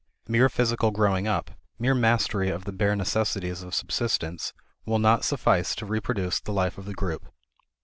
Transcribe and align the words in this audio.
Mere 0.27 0.49
physical 0.49 0.89
growing 0.89 1.27
up, 1.27 1.51
mere 1.77 1.93
mastery 1.93 2.49
of 2.49 2.65
the 2.65 2.71
bare 2.71 2.95
necessities 2.95 3.61
of 3.61 3.75
subsistence 3.75 4.51
will 4.83 4.97
not 4.97 5.23
suffice 5.23 5.75
to 5.75 5.85
reproduce 5.85 6.39
the 6.39 6.51
life 6.53 6.79
of 6.79 6.85
the 6.85 6.95
group. 6.95 7.27